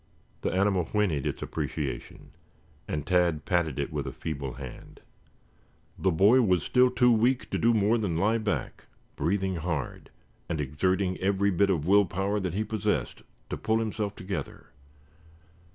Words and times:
The 0.41 0.51
animal 0.51 0.85
whinnied 0.85 1.27
its 1.27 1.43
appreciation, 1.43 2.31
and 2.87 3.05
Tad 3.05 3.45
patted 3.45 3.77
it 3.77 3.93
with 3.93 4.07
a 4.07 4.11
feeble 4.11 4.53
hand. 4.53 4.99
The 5.95 6.09
boy 6.09 6.41
was 6.41 6.63
still 6.63 6.89
too 6.89 7.11
weak 7.11 7.51
to 7.51 7.59
do 7.59 7.71
more 7.71 7.99
than 7.99 8.17
lie 8.17 8.39
back, 8.39 8.87
breathing 9.15 9.57
hard, 9.57 10.09
and 10.49 10.59
exerting 10.59 11.19
every 11.19 11.51
bit 11.51 11.69
of 11.69 11.85
will 11.85 12.05
power 12.07 12.39
that 12.39 12.55
he 12.55 12.63
possessed 12.63 13.21
to 13.51 13.57
pull 13.57 13.77
himself 13.77 14.15
together. 14.15 14.71